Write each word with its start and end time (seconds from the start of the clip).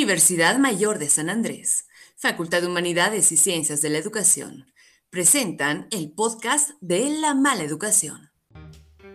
Universidad 0.00 0.58
Mayor 0.58 0.98
de 0.98 1.10
San 1.10 1.28
Andrés, 1.28 1.86
Facultad 2.16 2.62
de 2.62 2.68
Humanidades 2.68 3.32
y 3.32 3.36
Ciencias 3.36 3.82
de 3.82 3.90
la 3.90 3.98
Educación, 3.98 4.64
presentan 5.10 5.88
el 5.90 6.10
podcast 6.10 6.70
de 6.80 7.10
La 7.20 7.34
Mala 7.34 7.64
Educación. 7.64 8.30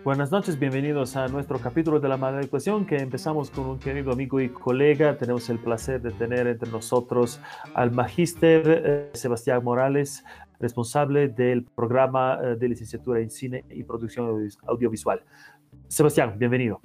Buenas 0.04 0.32
noches, 0.32 0.60
bienvenidos 0.60 1.16
a 1.16 1.28
nuestro 1.28 1.58
capítulo 1.58 2.00
de 2.00 2.08
La 2.08 2.18
Mala 2.18 2.40
Educación 2.40 2.86
que 2.86 2.98
empezamos 2.98 3.50
con 3.50 3.66
un 3.66 3.80
querido 3.80 4.12
amigo 4.12 4.40
y 4.40 4.50
colega. 4.50 5.18
Tenemos 5.18 5.50
el 5.50 5.58
placer 5.58 6.04
de 6.04 6.12
tener 6.12 6.46
entre 6.46 6.70
nosotros 6.70 7.40
al 7.74 7.90
magíster 7.90 8.64
eh, 8.68 9.10
Sebastián 9.16 9.64
Morales, 9.64 10.24
responsable 10.60 11.30
del 11.30 11.64
programa 11.64 12.38
eh, 12.44 12.58
de 12.58 12.70
licenciatura 12.70 13.22
en 13.22 13.32
cine 13.32 13.66
y 13.72 13.84
producción 13.84 14.48
audiovisual. 14.68 15.24
Sebastián, 15.88 16.36
bienvenido. 16.38 16.80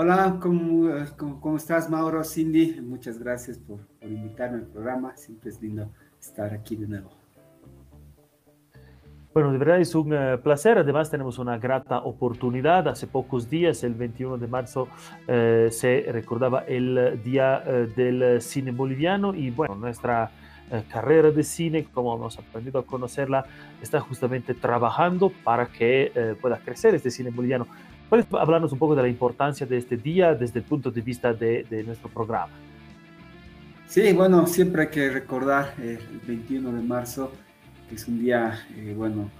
Hola, 0.00 0.38
¿cómo, 0.40 0.88
cómo, 1.40 1.56
estás, 1.56 1.90
Mauro, 1.90 2.22
Cindy? 2.22 2.80
Muchas 2.80 3.18
gracias 3.18 3.58
por, 3.58 3.80
por, 3.98 4.08
invitarme 4.08 4.58
al 4.58 4.66
programa. 4.66 5.16
Siempre 5.16 5.50
es 5.50 5.60
lindo 5.60 5.90
estar 6.20 6.54
aquí 6.54 6.76
de 6.76 6.86
nuevo. 6.86 7.10
Bueno, 9.34 9.50
de 9.50 9.58
verdad 9.58 9.80
es 9.80 9.96
un 9.96 10.12
uh, 10.12 10.40
placer. 10.40 10.78
Además, 10.78 11.10
tenemos 11.10 11.40
una 11.40 11.58
grata 11.58 11.98
oportunidad. 11.98 12.86
Hace 12.86 13.08
pocos 13.08 13.50
días, 13.50 13.82
el 13.82 13.94
21 13.94 14.38
de 14.38 14.46
marzo, 14.46 14.82
uh, 14.84 15.68
se 15.68 16.06
recordaba 16.12 16.60
el 16.60 17.20
Día 17.24 17.64
uh, 17.66 17.92
del 17.96 18.40
Cine 18.40 18.70
Boliviano 18.70 19.34
y 19.34 19.50
bueno, 19.50 19.74
nuestra 19.74 20.30
carrera 20.92 21.30
de 21.30 21.42
cine, 21.42 21.86
como 21.92 22.14
hemos 22.14 22.38
aprendido 22.38 22.78
a 22.78 22.84
conocerla, 22.84 23.46
está 23.80 24.00
justamente 24.00 24.52
trabajando 24.52 25.32
para 25.42 25.66
que 25.66 26.36
pueda 26.42 26.58
crecer 26.58 26.94
este 26.94 27.10
cine 27.10 27.30
boliviano. 27.30 27.66
¿Puedes 28.08 28.26
hablarnos 28.32 28.72
un 28.72 28.78
poco 28.78 28.96
de 28.96 29.02
la 29.02 29.08
importancia 29.08 29.66
de 29.66 29.76
este 29.76 29.98
día 29.98 30.34
desde 30.34 30.60
el 30.60 30.64
punto 30.64 30.90
de 30.90 31.02
vista 31.02 31.34
de, 31.34 31.84
nuestro 31.84 32.08
programa? 32.08 32.52
Sí, 33.86 34.12
bueno, 34.12 34.46
siempre 34.46 34.82
hay 34.82 34.88
que 34.88 35.10
recordar 35.10 35.74
eh, 35.78 35.98
el 36.10 36.20
21 36.20 36.72
de 36.72 36.82
marzo, 36.82 37.30
que 37.88 37.96
es 37.96 38.08
un 38.08 38.20
día, 38.20 38.66
eh, 38.76 38.94
bueno, 38.96 39.30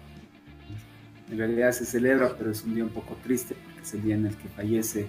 en 1.31 1.39
realidad 1.39 1.73
se 1.73 1.87
celebra, 1.87 2.35
pero 2.37 2.51
es 2.51 2.63
un 2.63 2.75
día 2.75 2.85
un 2.85 2.91
poco 2.91 3.17
triste, 3.23 3.55
porque 3.65 3.81
es 3.83 3.95
el 3.95 4.03
día 4.03 4.15
en 4.17 4.27
el 4.27 4.37
que 4.37 4.49
fallece 4.49 5.07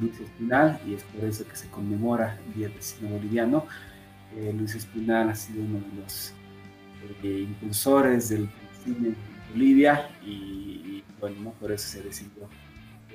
Luis 0.00 0.20
Espinal, 0.20 0.78
y 0.86 0.94
es 0.94 1.02
por 1.02 1.24
eso 1.24 1.44
que 1.48 1.56
se 1.56 1.68
conmemora 1.70 2.38
el 2.46 2.54
Día 2.54 2.68
del 2.68 2.82
Cine 2.82 3.10
Boliviano. 3.10 3.66
Eh, 4.36 4.54
Luis 4.56 4.74
Espinal 4.76 5.30
ha 5.30 5.34
sido 5.34 5.64
uno 5.64 5.78
de 5.78 6.00
los 6.00 6.32
impulsores 7.22 8.28
del 8.28 8.48
cine 8.84 9.08
en 9.08 9.16
Bolivia, 9.52 10.08
y, 10.24 10.30
y 10.30 11.04
bueno, 11.20 11.52
por 11.60 11.72
eso 11.72 11.88
se 11.88 12.02
decidió 12.02 12.48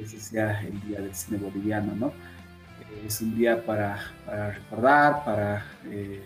ese 0.02 0.20
sea 0.20 0.62
el 0.62 0.80
Día 0.82 1.02
del 1.02 1.14
Cine 1.14 1.38
Boliviano, 1.38 1.96
¿no? 1.96 2.08
Eh, 2.08 3.06
es 3.08 3.22
un 3.22 3.36
día 3.36 3.64
para, 3.66 4.00
recordar, 4.26 5.24
para 5.26 5.66
eh, 5.86 6.22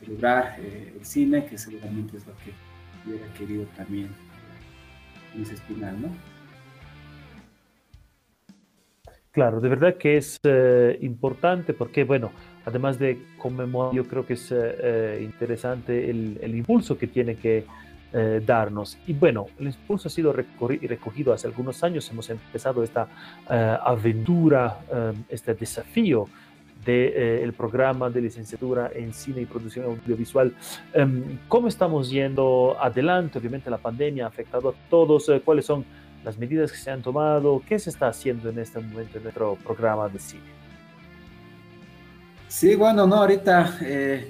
celebrar 0.00 0.56
eh, 0.60 0.94
el 0.98 1.04
cine, 1.04 1.46
que 1.46 1.58
seguramente 1.58 2.16
es 2.16 2.26
lo 2.26 2.32
que 2.36 2.52
hubiera 3.06 3.26
querido 3.34 3.64
también 3.76 4.08
Luis 5.34 5.50
Espinal, 5.50 6.00
¿no? 6.00 6.08
Claro, 9.32 9.60
de 9.60 9.68
verdad 9.68 9.96
que 9.98 10.16
es 10.16 10.40
importante 11.02 11.74
porque, 11.74 12.04
bueno, 12.04 12.32
además 12.64 12.98
de 12.98 13.18
conmemorar, 13.36 13.94
yo 13.94 14.04
creo 14.04 14.24
que 14.24 14.32
es 14.32 14.50
interesante 15.20 16.08
el, 16.08 16.38
el, 16.40 16.54
impulso 16.54 16.96
que 16.96 17.06
tiene 17.06 17.34
que 17.36 17.66
eh, 18.12 18.40
darnos. 18.46 18.96
Y 19.08 19.12
bueno, 19.12 19.46
el 19.58 19.66
impulso 19.66 20.06
ha 20.06 20.10
sido 20.10 20.32
recogido 20.32 21.32
hace 21.32 21.48
algunos 21.48 21.82
años, 21.82 22.08
hemos 22.08 22.30
empezado 22.30 22.84
esta 22.84 23.08
eh, 23.50 23.76
aventura, 23.82 24.78
eh, 24.90 25.12
este 25.28 25.54
desafío 25.54 26.26
del 26.84 27.52
programa 27.52 28.08
de 28.08 28.20
licenciatura 28.22 28.92
en 28.94 29.12
cine 29.12 29.40
y 29.40 29.44
producción 29.44 29.86
audiovisual. 29.86 30.54
Em, 30.94 31.36
¿Cómo 31.48 31.66
estamos 31.66 32.08
yendo 32.08 32.76
adelante? 32.80 33.40
Obviamente 33.40 33.68
la 33.68 33.78
pandemia 33.78 34.24
ha 34.24 34.28
afectado 34.28 34.68
a 34.68 34.74
todos. 34.88 35.28
¿Cuáles 35.44 35.66
son 35.66 35.84
las 36.24 36.38
medidas 36.38 36.70
que 36.70 36.78
se 36.78 36.92
han 36.92 37.02
tomado? 37.02 37.60
¿Qué 37.68 37.76
se 37.80 37.90
está 37.90 38.06
haciendo 38.06 38.48
en 38.50 38.60
este 38.60 38.78
momento 38.78 39.18
en 39.18 39.24
nuestro 39.24 39.56
programa 39.56 40.08
de 40.08 40.20
cine? 40.20 40.42
Sí, 42.46 42.76
bueno, 42.76 43.04
no, 43.04 43.16
ahorita 43.16 43.80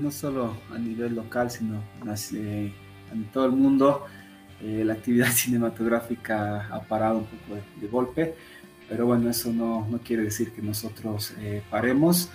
no 0.00 0.10
solo 0.10 0.56
a 0.74 0.78
nivel 0.78 1.14
local, 1.14 1.50
sino 1.50 1.82
más, 2.02 2.32
en 3.12 3.24
todo 3.26 3.46
el 3.46 3.52
mundo 3.52 4.06
eh, 4.60 4.82
la 4.84 4.94
actividad 4.94 5.26
cinematográfica 5.32 6.68
ha 6.68 6.80
parado 6.82 7.18
un 7.18 7.26
poco 7.26 7.60
de, 7.80 7.88
golpe, 7.88 8.34
pero 8.88 9.06
bueno, 9.06 9.30
eso 9.30 9.52
no, 9.52 9.86
no, 9.88 9.98
quiere 9.98 10.24
decir 10.24 10.52
que 10.52 10.62
nosotros 10.62 11.34
eh, 11.40 11.62
paremos. 11.70 12.30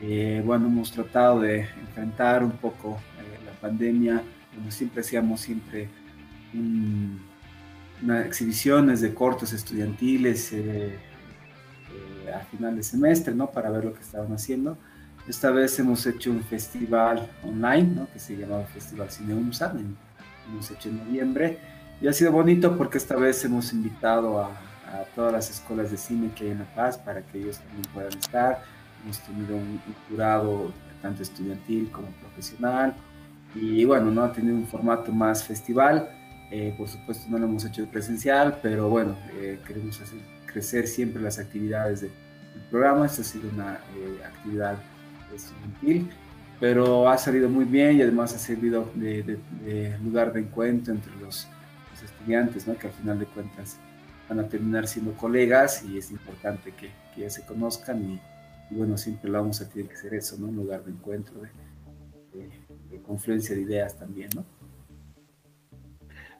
Eh, 0.00 0.42
bueno, 0.44 0.66
hemos 0.66 0.92
tratado 0.92 1.40
de 1.40 1.62
enfrentar 1.80 2.44
un 2.44 2.52
poco 2.52 2.98
la 3.44 3.52
pandemia, 3.60 4.22
como 4.54 4.70
siempre 4.70 5.00
hacíamos 5.00 5.40
siempre 5.40 5.88
unas 8.02 8.26
exhibiciones 8.26 9.00
de 9.00 9.12
cortos 9.12 9.52
estudiantiles 9.52 10.54
a 12.32 12.40
final 12.44 12.76
de 12.76 12.82
semestre, 12.84 13.34
¿no? 13.34 13.50
Para 13.50 13.70
ver 13.70 13.84
lo 13.86 13.92
que 13.92 14.00
estaban 14.00 14.32
haciendo. 14.32 14.78
Esta 15.26 15.50
vez 15.50 15.78
hemos 15.80 16.06
hecho 16.06 16.30
un 16.30 16.42
festival 16.44 17.28
online, 17.42 17.94
¿no? 17.94 18.08
Que 18.12 18.20
se 18.20 18.36
llamaba 18.36 18.64
Festival 18.66 19.10
Cine 19.10 19.34
UMSA, 19.34 19.74
hemos 20.48 20.70
hecho 20.70 20.88
en 20.88 20.98
noviembre. 20.98 21.58
Y 22.00 22.08
ha 22.08 22.12
sido 22.12 22.32
bonito 22.32 22.76
porque 22.76 22.98
esta 22.98 23.16
vez 23.16 23.44
hemos 23.44 23.72
invitado 23.72 24.40
a, 24.40 24.50
todas 25.14 25.32
las 25.32 25.50
escuelas 25.50 25.90
de 25.90 25.98
cine 25.98 26.30
que 26.34 26.44
hay 26.44 26.50
en 26.52 26.60
La 26.60 26.74
Paz 26.74 26.96
para 26.96 27.20
que 27.20 27.38
ellos 27.38 27.58
también 27.58 27.82
puedan 27.92 28.18
estar. 28.18 28.62
Hemos 29.04 29.18
tenido 29.20 29.56
un, 29.56 29.80
jurado 30.08 30.72
tanto 31.02 31.22
estudiantil 31.22 31.90
como 31.90 32.08
profesional. 32.12 32.94
Y 33.54 33.84
bueno, 33.84 34.10
no 34.10 34.22
ha 34.22 34.32
tenido 34.32 34.54
un 34.54 34.66
formato 34.66 35.12
más 35.12 35.44
festival. 35.44 36.08
Eh, 36.50 36.74
por 36.78 36.88
supuesto 36.88 37.26
no 37.28 37.38
lo 37.38 37.44
hemos 37.44 37.64
hecho 37.66 37.86
presencial, 37.86 38.58
pero 38.62 38.88
bueno, 38.88 39.14
eh, 39.34 39.58
queremos 39.66 40.00
hacer 40.00 40.18
crecer 40.46 40.86
siempre 40.86 41.20
las 41.20 41.38
actividades 41.38 42.00
del 42.00 42.12
programa. 42.70 43.04
Esta 43.04 43.20
ha 43.20 43.24
sido 43.24 43.50
una 43.50 43.74
eh, 43.94 44.24
actividad 44.24 44.78
estudiantil 45.34 46.10
pero 46.60 47.08
ha 47.08 47.18
salido 47.18 47.48
muy 47.48 47.64
bien 47.64 47.98
y 47.98 48.02
además 48.02 48.34
ha 48.34 48.38
servido 48.38 48.90
de, 48.94 49.38
lugar 50.02 50.32
de 50.32 50.40
encuentro 50.40 50.92
entre 50.92 51.14
los, 51.16 51.46
estudiantes, 52.02 52.68
¿no? 52.68 52.78
que 52.78 52.86
al 52.86 52.92
final 52.92 53.18
de 53.18 53.26
cuentas 53.26 53.76
van 54.28 54.38
a 54.38 54.46
terminar 54.46 54.86
siendo 54.86 55.14
colegas 55.14 55.82
y 55.82 55.98
es 55.98 56.12
importante 56.12 56.70
que, 56.70 56.90
que 57.12 57.22
ya 57.22 57.30
se 57.30 57.44
conozcan 57.44 58.00
y, 58.04 58.20
bueno, 58.70 58.96
siempre 58.96 59.28
lo 59.28 59.40
vamos 59.40 59.60
a 59.60 59.68
tener 59.68 59.88
que 59.88 59.96
ser 59.96 60.14
eso, 60.14 60.36
¿no? 60.38 60.46
un 60.46 60.54
lugar 60.54 60.84
de 60.84 60.92
encuentro, 60.92 61.40
de, 61.40 62.48
de 62.88 63.02
confluencia 63.02 63.56
de 63.56 63.62
ideas 63.62 63.98
también. 63.98 64.30
¿no? 64.36 64.44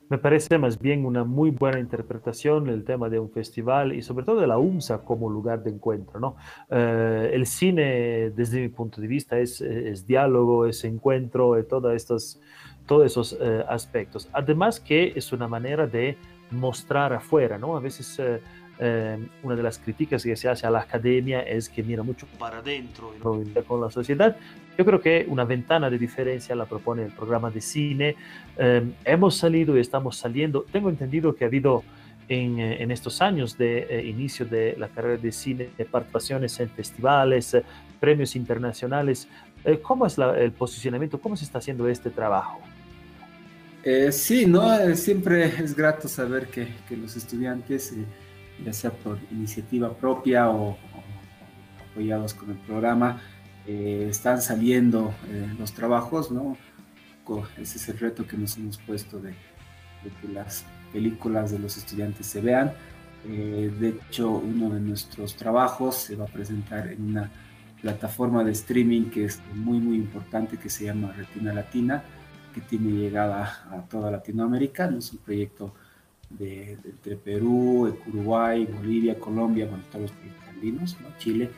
Me 0.08 0.16
parece 0.16 0.56
más 0.56 0.78
bien 0.78 1.04
una 1.04 1.24
muy 1.24 1.50
buena 1.50 1.78
interpretación 1.78 2.68
el 2.68 2.84
tema 2.84 3.10
de 3.10 3.18
un 3.18 3.30
festival 3.30 3.92
y 3.92 4.00
sobre 4.00 4.24
todo 4.24 4.40
de 4.40 4.46
la 4.46 4.58
UMSA 4.58 5.04
como 5.04 5.28
lugar 5.28 5.62
de 5.62 5.70
encuentro. 5.70 6.18
¿no? 6.18 6.36
Eh, 6.70 7.30
el 7.34 7.46
cine, 7.46 8.30
desde 8.30 8.60
mi 8.60 8.68
punto 8.68 9.00
de 9.00 9.06
vista, 9.06 9.38
es, 9.38 9.62
diálogo, 10.06 10.66
es 10.66 10.82
encuentro, 10.84 11.62
todos 11.64 11.94
estos, 11.94 12.40
todos 12.86 13.04
esos 13.06 13.36
eh, 13.38 13.64
aspectos. 13.68 14.28
Además 14.32 14.80
que 14.80 15.12
es 15.14 15.32
una 15.32 15.46
manera 15.46 15.86
de 15.86 16.16
mostrar 16.50 17.12
afuera, 17.12 17.58
¿no? 17.58 17.76
A 17.76 17.80
veces 17.80 18.18
eh, 18.18 18.40
eh, 18.80 19.18
una 19.42 19.56
de 19.56 19.62
las 19.62 19.78
críticas 19.78 20.22
que 20.22 20.36
se 20.36 20.48
hace 20.48 20.64
a 20.64 20.70
la 20.70 20.80
academia 20.80 21.40
es 21.40 21.68
que 21.68 21.82
mira 21.82 22.04
mucho 22.04 22.28
para 22.38 22.58
adentro 22.58 23.12
y 23.12 23.18
no 23.18 23.64
con 23.64 23.80
la 23.80 23.90
sociedad. 23.90 24.36
Yo 24.76 24.84
creo 24.84 25.00
que 25.00 25.26
una 25.28 25.44
ventana 25.44 25.90
de 25.90 25.98
diferencia 25.98 26.54
la 26.54 26.64
propone 26.64 27.02
el 27.02 27.10
programa 27.10 27.50
de 27.50 27.60
cine. 27.60 28.14
Eh, 28.56 28.88
hemos 29.04 29.36
salido 29.36 29.76
y 29.76 29.80
estamos 29.80 30.16
saliendo. 30.16 30.64
Tengo 30.70 30.90
entendido 30.90 31.34
que 31.34 31.44
ha 31.44 31.48
habido 31.48 31.82
en, 32.28 32.60
eh, 32.60 32.80
en 32.80 32.92
estos 32.92 33.20
años 33.20 33.58
de 33.58 34.04
inicio 34.06 34.46
de 34.46 34.76
la 34.78 34.86
carrera 34.86 35.20
de 35.20 35.32
cine 35.32 35.70
participaciones 35.90 36.60
en 36.60 36.70
festivales, 36.70 37.56
premios 37.98 38.36
internacionales. 38.36 39.26
¿Cómo 39.82 40.06
es 40.06 40.16
el 40.18 40.52
posicionamiento? 40.52 41.20
¿Cómo 41.20 41.36
se 41.36 41.44
está 41.44 41.58
haciendo 41.58 41.88
este 41.88 42.10
trabajo? 42.10 42.60
sí, 44.10 44.44
no, 44.44 44.94
siempre 44.94 45.46
es 45.46 45.74
grato 45.74 46.08
saber 46.08 46.48
que, 46.48 46.68
que 46.86 46.96
los 46.96 47.16
estudiantes 47.16 47.94
ya 48.64 48.72
sea 48.72 48.90
por 48.90 49.18
iniciativa 49.30 49.92
propia 49.94 50.50
o, 50.50 50.76
apoyados 51.90 52.34
con 52.34 52.50
el 52.50 52.56
programa, 52.58 53.20
eh, 53.66 54.06
están 54.10 54.40
saliendo 54.40 55.14
eh, 55.28 55.54
los 55.58 55.72
trabajos, 55.72 56.30
¿no? 56.30 56.56
Ese 57.58 57.76
es 57.76 57.88
el 57.90 57.98
reto 57.98 58.26
que 58.26 58.38
nos 58.38 58.56
hemos 58.56 58.78
puesto 58.78 59.20
de, 59.20 59.34
que 60.20 60.28
las 60.28 60.64
películas 60.92 61.50
de 61.50 61.58
los 61.58 61.76
estudiantes 61.76 62.26
se 62.26 62.40
vean. 62.40 62.72
Eh, 63.26 63.70
de 63.78 63.88
hecho, 63.88 64.30
uno 64.30 64.70
de 64.70 64.80
nuestros 64.80 65.36
trabajos 65.36 65.96
se 65.96 66.16
va 66.16 66.24
a 66.24 66.28
presentar 66.28 66.88
en 66.88 67.04
una 67.04 67.30
plataforma 67.82 68.42
de 68.44 68.52
streaming 68.52 69.10
que 69.10 69.26
es 69.26 69.40
muy, 69.54 69.78
muy 69.78 69.96
importante, 69.96 70.56
que 70.56 70.70
se 70.70 70.86
llama 70.86 71.12
Retina 71.12 71.52
Latina, 71.52 72.02
que 72.54 72.62
tiene 72.62 72.92
llegada 72.92 73.66
a 73.70 73.82
toda 73.88 74.10
Latinoamérica. 74.10 74.86
¿no? 74.86 74.98
Es 74.98 75.12
un 75.12 75.18
proyecto 75.18 75.74
de, 76.30 76.72
entre 76.84 77.16
Perú, 77.16 77.96
Uruguay, 78.06 78.66
Bolivia, 78.66 79.18
Colombia, 79.18 79.66
bueno, 79.66 79.84
todos 79.90 80.10
los 80.10 80.48
andinos, 80.48 80.96
¿no? 81.00 81.08
Chile. 81.18 81.50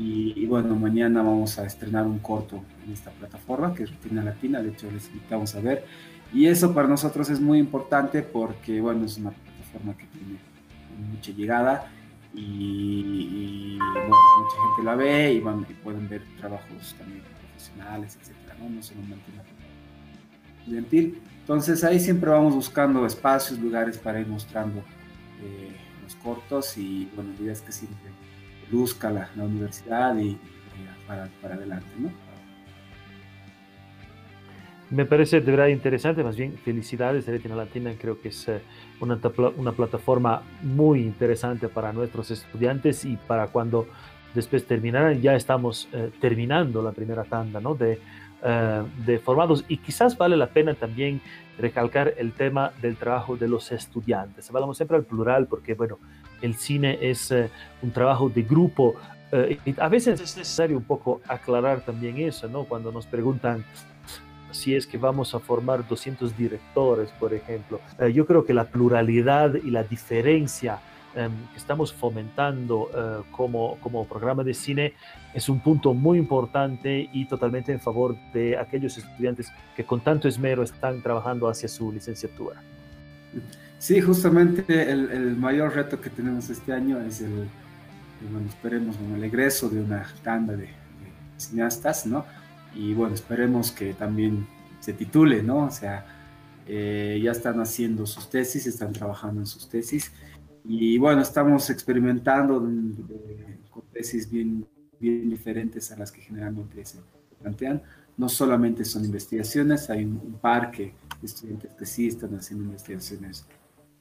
Y, 0.00 0.46
bueno, 0.46 0.76
mañana 0.76 1.22
vamos 1.22 1.58
a 1.58 1.66
estrenar 1.66 2.06
un 2.06 2.20
corto 2.20 2.62
en 2.86 2.92
esta 2.92 3.10
plataforma 3.10 3.74
que 3.74 3.82
es 3.82 3.90
Rutina 3.90 4.22
Latina, 4.22 4.62
de 4.62 4.68
hecho 4.68 4.88
les 4.92 5.08
invitamos 5.08 5.56
a 5.56 5.60
ver. 5.60 5.84
Y 6.32 6.46
eso 6.46 6.72
para 6.72 6.86
nosotros 6.86 7.28
es 7.30 7.40
muy 7.40 7.58
importante 7.58 8.22
porque, 8.22 8.80
bueno, 8.80 9.06
es 9.06 9.18
una 9.18 9.30
plataforma 9.30 9.96
que 9.96 10.06
tiene 10.06 10.38
mucha 11.12 11.32
llegada 11.32 11.90
y, 12.32 13.76
bueno, 13.78 14.14
mucha 14.38 14.56
gente 14.68 14.84
la 14.84 14.94
ve 14.94 15.32
y, 15.32 15.40
van, 15.40 15.66
y 15.68 15.74
pueden 15.74 16.08
ver 16.08 16.22
trabajos 16.38 16.94
también 16.96 17.24
profesionales, 17.40 18.16
etcétera, 18.20 18.54
¿no? 18.60 18.70
No 18.70 18.82
solo 18.82 19.00
mantiene 19.00 19.40
estudiantil. 20.68 21.20
Entonces 21.40 21.82
ahí 21.82 21.98
siempre 21.98 22.30
vamos 22.30 22.54
buscando 22.54 23.06
espacios, 23.06 23.58
lugares 23.58 23.96
para 23.96 24.20
ir 24.20 24.26
mostrando 24.26 24.80
eh, 25.42 25.74
los 26.02 26.14
cortos 26.16 26.76
y 26.76 27.08
bueno, 27.14 27.30
la 27.36 27.42
idea 27.42 27.52
es 27.52 27.62
que 27.62 27.72
siempre 27.72 28.10
luzca 28.70 29.10
la, 29.10 29.30
la 29.34 29.44
universidad 29.44 30.16
y, 30.18 30.32
eh, 30.32 30.38
para, 31.06 31.28
para, 31.40 31.54
adelante, 31.54 31.88
¿no? 31.98 32.10
Me 34.90 35.04
parece 35.04 35.42
de 35.42 35.50
verdad 35.50 35.66
interesante, 35.66 36.24
más 36.24 36.36
bien 36.36 36.56
felicidades 36.64 37.26
de 37.26 37.32
Retina 37.32 37.54
Latina, 37.54 37.92
creo 37.98 38.20
que 38.20 38.28
es 38.28 38.48
eh, 38.48 38.60
una, 39.00 39.18
una 39.56 39.72
plataforma 39.72 40.42
muy 40.62 41.00
interesante 41.00 41.68
para 41.68 41.92
nuestros 41.92 42.30
estudiantes 42.30 43.04
y 43.04 43.16
para 43.16 43.48
cuando 43.48 43.86
después 44.34 44.66
terminaran, 44.66 45.20
ya 45.20 45.34
estamos 45.34 45.88
eh, 45.92 46.10
terminando 46.20 46.82
la 46.82 46.92
primera 46.92 47.24
tanda 47.24 47.60
¿no? 47.60 47.74
de, 47.74 48.00
eh, 48.42 48.82
de 49.04 49.18
formados 49.18 49.64
y 49.68 49.78
quizás 49.78 50.16
vale 50.16 50.36
la 50.36 50.48
pena 50.48 50.74
también 50.74 51.20
recalcar 51.58 52.14
el 52.16 52.32
tema 52.32 52.72
del 52.80 52.96
trabajo 52.96 53.36
de 53.36 53.48
los 53.48 53.72
estudiantes. 53.72 54.48
Hablamos 54.48 54.76
siempre 54.76 54.96
al 54.96 55.04
plural 55.04 55.46
porque, 55.46 55.74
bueno, 55.74 55.98
el 56.40 56.54
cine 56.54 56.98
es 57.00 57.30
eh, 57.30 57.50
un 57.82 57.90
trabajo 57.90 58.28
de 58.28 58.42
grupo 58.42 58.94
y 59.30 59.78
a 59.78 59.88
veces 59.90 60.22
es 60.22 60.38
necesario 60.38 60.78
un 60.78 60.84
poco 60.84 61.20
aclarar 61.28 61.82
también 61.82 62.16
eso, 62.16 62.48
¿no? 62.48 62.64
Cuando 62.64 62.90
nos 62.90 63.04
preguntan 63.04 63.62
si 64.52 64.74
es 64.74 64.86
que 64.86 64.96
vamos 64.96 65.34
a 65.34 65.38
formar 65.38 65.86
200 65.86 66.34
directores, 66.34 67.10
por 67.20 67.34
ejemplo. 67.34 67.78
yo 68.14 68.24
creo 68.24 68.46
que 68.46 68.54
la 68.54 68.64
pluralidad 68.64 69.52
y 69.56 69.70
la 69.70 69.82
diferencia 69.82 70.80
que 71.26 71.58
estamos 71.58 71.92
fomentando 71.92 72.90
eh, 72.94 73.22
como, 73.32 73.76
como 73.80 74.06
programa 74.06 74.44
de 74.44 74.54
cine 74.54 74.94
es 75.34 75.48
un 75.48 75.60
punto 75.60 75.94
muy 75.94 76.18
importante 76.18 77.08
y 77.12 77.26
totalmente 77.26 77.72
en 77.72 77.80
favor 77.80 78.16
de 78.32 78.56
aquellos 78.56 78.96
estudiantes 78.96 79.52
que 79.76 79.84
con 79.84 80.00
tanto 80.00 80.28
esmero 80.28 80.62
están 80.62 81.02
trabajando 81.02 81.48
hacia 81.48 81.68
su 81.68 81.92
licenciatura. 81.92 82.62
Sí, 83.78 84.00
justamente 84.00 84.90
el, 84.90 85.10
el 85.10 85.36
mayor 85.36 85.74
reto 85.74 86.00
que 86.00 86.10
tenemos 86.10 86.50
este 86.50 86.72
año 86.72 87.00
es 87.00 87.20
el, 87.20 87.48
bueno, 88.30 88.48
esperemos, 88.48 88.96
el 89.14 89.22
egreso 89.22 89.68
de 89.68 89.80
una 89.80 90.06
tanda 90.22 90.56
de, 90.56 90.68
cineastas, 91.36 92.06
¿no? 92.06 92.24
Y 92.74 92.94
bueno, 92.94 93.14
esperemos 93.14 93.70
que 93.70 93.94
también 93.94 94.46
se 94.80 94.92
titule, 94.92 95.42
¿no? 95.42 95.66
O 95.66 95.70
sea, 95.70 96.04
eh, 96.66 97.20
ya 97.22 97.30
están 97.30 97.60
haciendo 97.60 98.06
sus 98.06 98.28
tesis, 98.28 98.66
están 98.66 98.92
trabajando 98.92 99.40
en 99.40 99.46
sus 99.46 99.68
tesis 99.68 100.12
y 100.70 100.98
bueno, 100.98 101.22
estamos 101.22 101.70
experimentando 101.70 102.60
con 103.70 103.84
tesis 103.90 104.30
bien, 104.30 104.66
bien 105.00 105.30
diferentes 105.30 105.90
a 105.92 105.96
las 105.96 106.12
que 106.12 106.20
generalmente 106.20 106.84
se 106.84 106.98
plantean. 107.40 107.82
No 108.18 108.28
solamente 108.28 108.84
son 108.84 109.02
investigaciones, 109.06 109.88
hay 109.88 110.04
un, 110.04 110.38
par 110.42 110.70
de 110.76 110.92
estudiantes 111.22 111.72
que 111.72 111.86
sí 111.86 112.08
están 112.08 112.34
haciendo 112.34 112.66
investigaciones, 112.66 113.46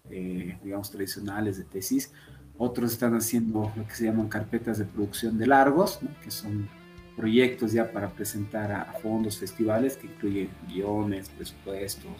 eh, 0.09 0.57
digamos, 0.61 0.91
tradicionales 0.91 1.57
de 1.57 1.63
tesis. 1.63 2.11
Otros 2.57 2.91
están 2.91 3.15
haciendo 3.15 3.71
lo 3.73 3.87
que 3.87 3.95
se 3.95 4.03
llaman 4.03 4.27
carpetas 4.27 4.77
de 4.77 4.83
producción 4.83 5.37
de 5.37 5.47
largos, 5.47 6.01
que 6.21 6.31
son 6.31 6.67
proyectos 7.15 7.71
ya 7.71 7.93
para 7.93 8.09
presentar 8.09 8.73
a, 8.73 8.81
a 8.81 8.93
fondos, 8.95 9.37
festivales, 9.37 9.95
que 9.95 10.07
incluyen 10.07 10.49
guiones, 10.67 11.29
presupuestos, 11.29 12.11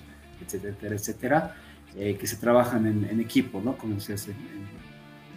etcétera, 0.42 0.96
etcétera 0.96 1.56
eh, 1.96 2.16
que 2.16 2.28
se 2.28 2.36
trabajan 2.38 2.86
en, 2.86 3.20
equipo, 3.20 3.62
¿no? 3.62 3.78
Como 3.78 4.00
se 4.00 4.14
hace 4.14 4.34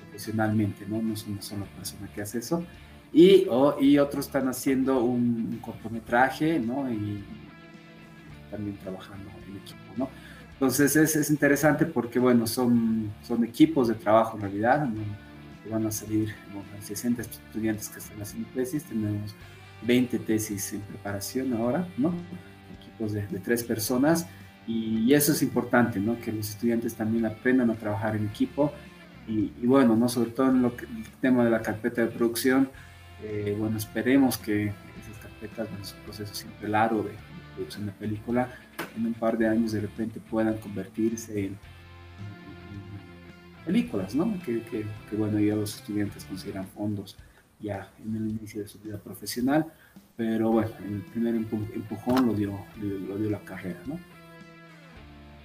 profesionalmente, 0.02 0.84
¿no? 0.86 1.00
No 1.00 1.14
es 1.14 1.26
una 1.26 1.40
sola 1.40 1.64
persona 1.64 2.08
que 2.14 2.22
hace 2.22 2.38
eso. 2.38 2.64
Y, 3.12 3.46
y 3.80 3.98
otros 3.98 4.26
están 4.26 4.48
haciendo 4.48 5.02
un, 5.02 5.58
cortometraje, 5.62 6.58
¿no? 6.60 6.90
Y 6.90 7.24
también 8.50 8.76
trabajando 8.78 9.30
en 9.48 9.56
equipo, 9.56 9.92
¿no? 9.96 10.08
Entonces 10.52 10.94
es, 10.96 11.16
es 11.16 11.30
interesante 11.30 11.86
porque, 11.86 12.18
bueno, 12.18 12.46
son, 12.46 13.10
son 13.22 13.44
equipos 13.44 13.88
de 13.88 13.94
trabajo 13.94 14.36
en 14.36 14.42
realidad, 14.42 14.86
¿no? 14.86 15.30
van 15.70 15.86
a 15.86 15.90
salir, 15.90 16.34
bueno, 16.52 16.68
60 16.80 17.22
estudiantes 17.22 17.88
que 17.88 17.98
están 17.98 18.20
haciendo 18.20 18.48
tesis, 18.54 18.84
tenemos 18.84 19.34
20 19.82 20.18
tesis 20.20 20.72
en 20.72 20.80
preparación 20.80 21.52
ahora, 21.54 21.86
¿no? 21.96 22.12
Equipos 22.80 23.12
de, 23.12 23.26
de 23.26 23.38
tres 23.38 23.62
personas 23.62 24.26
y 24.66 25.12
eso 25.14 25.32
es 25.32 25.42
importante, 25.42 25.98
¿no? 25.98 26.20
Que 26.20 26.32
los 26.32 26.50
estudiantes 26.50 26.94
también 26.94 27.26
aprendan 27.26 27.70
a 27.70 27.74
trabajar 27.74 28.16
en 28.16 28.26
equipo 28.26 28.72
y, 29.26 29.50
bueno, 29.66 29.96
¿no? 29.96 30.08
Sobre 30.08 30.30
todo 30.30 30.50
en 30.50 30.62
lo 30.62 30.76
que, 30.76 30.86
el 30.86 31.04
tema 31.20 31.44
de 31.44 31.50
la 31.50 31.62
carpeta 31.62 32.02
de 32.02 32.08
producción, 32.08 32.68
eh, 33.22 33.54
bueno, 33.58 33.76
esperemos 33.76 34.38
que 34.38 34.66
esas 34.66 35.18
carpetas, 35.22 35.68
en 35.76 35.84
su 35.84 35.94
proceso 35.96 36.34
siempre 36.34 36.68
largo 36.68 37.02
de, 37.02 37.10
producción 37.54 37.86
de 37.86 37.92
película, 37.92 38.48
en 38.96 39.06
un 39.06 39.14
par 39.14 39.36
de 39.36 39.48
años 39.48 39.72
de 39.72 39.80
repente 39.80 40.20
puedan 40.20 40.56
convertirse 40.58 41.46
en, 41.46 41.58
películas, 43.64 44.14
¿no? 44.14 44.38
Que, 44.44 44.62
que, 44.62 44.86
que, 45.08 45.16
bueno, 45.16 45.38
ya 45.38 45.54
los 45.54 45.76
estudiantes 45.76 46.24
consideran 46.24 46.66
fondos 46.66 47.16
ya 47.60 47.88
en 48.04 48.16
el 48.16 48.30
inicio 48.30 48.62
de 48.62 48.68
su 48.68 48.78
vida 48.78 48.98
profesional, 48.98 49.66
pero 50.16 50.50
bueno, 50.50 50.70
el 50.82 51.02
primer 51.02 51.34
empujón 51.34 52.26
lo 52.26 52.34
dio, 52.34 52.58
lo 52.80 53.18
dio 53.18 53.30
la 53.30 53.40
carrera, 53.40 53.80
¿no? 53.86 53.98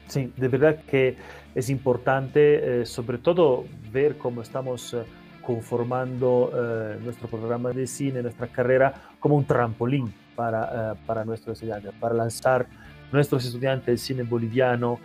Sí, 0.07 0.31
de 0.37 0.47
verdad 0.47 0.77
que 0.87 1.15
es 1.55 1.69
importante, 1.69 2.81
eh, 2.81 2.85
sobre 2.85 3.17
todo, 3.17 3.65
ver 3.91 4.17
cómo 4.17 4.41
estamos 4.41 4.93
eh, 4.93 5.03
conformando 5.41 6.51
eh, 6.53 6.99
nuestro 7.01 7.27
programa 7.27 7.71
de 7.71 7.87
cine, 7.87 8.21
nuestra 8.21 8.47
carrera, 8.47 8.93
como 9.19 9.35
un 9.35 9.45
trampolín 9.45 10.13
para, 10.35 10.95
para 11.05 11.23
nuestros 11.23 11.53
estudiantes, 11.53 11.93
para 11.99 12.13
lanzar 12.13 12.67
nuestros 13.11 13.45
estudiantes 13.45 13.85
del 13.85 13.97
cine 13.97 14.23
boliviano 14.23 14.99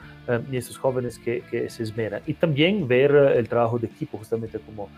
y 0.50 0.56
esos 0.56 0.76
jóvenes 0.76 1.20
que, 1.20 1.42
que, 1.42 1.70
se 1.70 1.84
esmeran. 1.84 2.20
Y 2.26 2.34
también 2.34 2.88
ver 2.88 3.12
el 3.14 3.48
trabajo 3.48 3.78
de 3.78 3.86
equipo, 3.86 4.18
justamente 4.18 4.58
como 4.58 4.88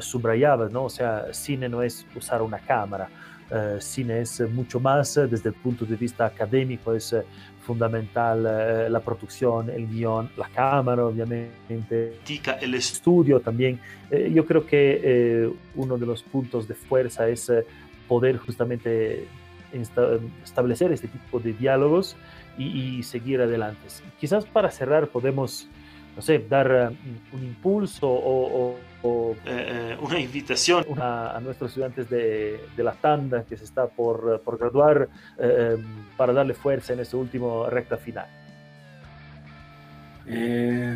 subrayabas, 0.00 0.70
¿no? 0.70 0.84
O 0.84 0.90
sea, 0.90 1.32
cine 1.32 1.70
no 1.70 1.82
es 1.82 2.06
usar 2.14 2.42
una 2.42 2.58
cámara, 2.58 3.08
cine 3.80 4.20
es 4.20 4.40
mucho 4.50 4.78
más 4.78 5.14
desde 5.14 5.48
el 5.48 5.54
punto 5.54 5.84
de 5.84 5.96
vista 5.96 6.26
académico, 6.26 6.92
es 6.92 7.14
fundamental 7.68 8.46
eh, 8.48 8.88
la 8.88 9.00
producción, 9.00 9.68
el 9.68 9.86
guion, 9.88 10.30
la 10.38 10.48
cámara, 10.48 11.04
obviamente, 11.04 12.18
el 12.62 12.74
estudio 12.74 13.40
también. 13.40 13.78
Eh, 14.10 14.32
yo 14.34 14.46
creo 14.46 14.64
que 14.64 15.00
eh, 15.04 15.52
uno 15.74 15.98
de 15.98 16.06
los 16.06 16.22
puntos 16.22 16.66
de 16.66 16.74
fuerza 16.74 17.28
es 17.28 17.52
poder 18.08 18.38
justamente 18.38 19.28
establecer 20.42 20.92
este 20.92 21.08
tipo 21.08 21.38
de 21.40 21.52
diálogos 21.52 22.16
y, 22.56 23.02
seguir 23.02 23.42
adelante. 23.42 23.86
Quizás 24.18 24.46
para 24.46 24.70
cerrar 24.70 25.08
podemos, 25.08 25.68
no 26.16 26.22
sé, 26.22 26.38
dar 26.38 26.90
un 27.34 27.42
impulso 27.44 28.08
o 28.08 28.36
o 28.60 28.76
eh, 29.04 29.36
eh, 29.46 29.96
una 30.00 30.18
invitación 30.18 30.84
a, 31.00 31.38
nuestros 31.40 31.70
estudiantes 31.70 32.10
de, 32.10 32.60
de, 32.76 32.82
la 32.82 32.92
tanda 32.94 33.44
que 33.44 33.56
se 33.56 33.62
está 33.62 33.86
por, 33.86 34.40
por 34.40 34.58
graduar 34.58 35.08
eh, 35.38 35.76
para 36.16 36.32
darle 36.32 36.54
fuerza 36.54 36.94
en 36.94 37.00
este 37.00 37.16
último 37.16 37.68
recta 37.68 37.96
final? 37.96 38.26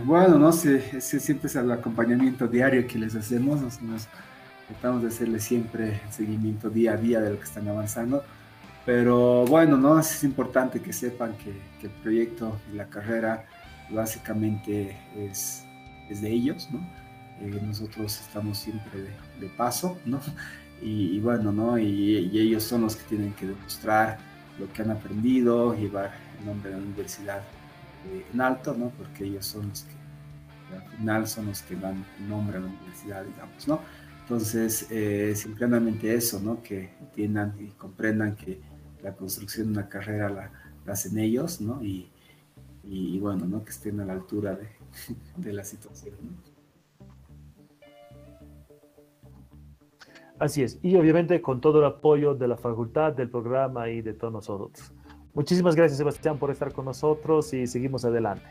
bueno, 0.05 0.37
no 0.37 0.53
sé, 0.53 1.01
siempre 1.01 1.47
es 1.47 1.57
el 1.57 1.71
acompañamiento 1.73 2.47
diario 2.47 2.87
que 2.87 2.99
les 2.99 3.15
hacemos, 3.15 3.81
nos, 3.81 4.07
tratamos 4.69 5.01
de 5.01 5.09
hacerle 5.09 5.41
siempre 5.41 6.03
seguimiento 6.11 6.69
día 6.69 6.93
a 6.93 6.97
día 6.99 7.19
de 7.19 7.31
lo 7.31 7.39
que 7.39 7.45
están 7.45 7.67
avanzando, 7.67 8.23
pero 8.85 9.47
bueno, 9.47 9.79
no 9.79 9.99
es 9.99 10.23
importante 10.23 10.81
que 10.81 10.93
sepan 10.93 11.33
que, 11.39 11.55
que 11.81 11.87
el 11.87 11.93
proyecto 12.03 12.61
y 12.71 12.77
la 12.77 12.89
carrera 12.89 13.47
básicamente 13.89 14.99
es, 15.17 15.65
es 16.11 16.21
de 16.21 16.31
ellos, 16.31 16.69
¿no? 16.71 16.81
Eh, 17.41 17.61
nosotros 17.63 18.21
estamos 18.21 18.59
siempre 18.59 19.01
de, 19.41 19.49
paso, 19.49 19.99
¿no? 20.05 20.21
Y, 20.85 21.21
bueno, 21.21 21.53
¿no? 21.53 21.79
Y, 21.79 22.17
ellos 22.37 22.65
son 22.65 22.81
los 22.81 22.97
que 22.97 23.05
tienen 23.05 23.33
que 23.35 23.47
demostrar 23.47 24.19
lo 24.59 24.73
que 24.73 24.83
han 24.83 24.91
aprendido, 24.91 25.77
llevar 25.77 26.13
el 26.41 26.47
nombre 26.47 26.71
de 26.71 26.77
la 26.77 26.83
universidad 26.83 27.39
eh, 28.09 28.27
en 28.33 28.41
alto, 28.41 28.75
¿no? 28.75 28.91
Porque 28.91 29.25
ellos 29.25 29.47
son 29.47 29.69
los 29.69 29.83
que 29.83 30.75
al 30.75 30.83
final 30.97 31.29
son 31.29 31.47
los 31.47 31.63
que 31.63 31.77
dan 31.77 32.05
el 32.19 32.29
nombre 32.29 32.57
a 32.57 32.61
la 32.61 32.67
universidad, 32.67 33.25
digamos, 33.25 33.69
¿no? 33.69 33.81
Entonces, 34.23 34.87
eh, 34.91 35.35
simplemente 35.37 36.13
eso, 36.15 36.41
¿no? 36.41 36.63
Que 36.63 36.95
entiendan 37.01 37.55
y 37.61 37.69
comprendan 37.73 38.35
que 38.35 38.61
la 39.03 39.13
construcción 39.15 39.67
de 39.69 39.79
una 39.79 39.89
carrera 39.89 40.29
la, 40.29 40.51
hacen 40.91 41.19
ellos, 41.19 41.61
¿no? 41.61 41.83
Y, 41.83 42.11
y, 42.85 43.19
bueno, 43.21 43.47
¿no? 43.47 43.65
Que 43.65 43.71
estén 43.71 44.01
a 44.01 44.05
la 44.05 44.15
altura 44.15 44.57
de, 44.57 44.69
de 45.37 45.53
la 45.53 45.63
situación, 45.65 46.17
¿no? 46.23 46.52
Así 50.43 50.65
es, 50.65 50.81
y 50.83 50.97
obviamente 50.97 51.41
con 51.41 51.61
todo 51.61 51.79
el 51.79 51.85
apoyo 51.85 52.35
de 52.35 52.49
la 52.49 52.57
facultad, 52.57 53.13
del 53.13 53.31
programa 53.31 53.89
y 53.89 54.03
de 54.03 54.13
todos 54.13 54.33
nosotros. 54.33 54.93
Muchísimas 55.35 55.77
gracias 55.77 55.99
Sebastián 55.99 56.37
por 56.37 56.51
estar 56.51 56.73
con 56.73 56.85
nosotros 56.85 57.55
y 57.55 57.69
seguimos 57.69 58.05
adelante. 58.05 58.45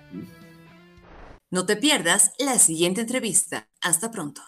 No 1.50 1.66
te 1.66 1.76
pierdas 1.76 2.34
la 2.40 2.60
siguiente 2.60 3.02
entrevista. 3.02 3.68
Hasta 3.82 4.10
pronto. 4.10 4.42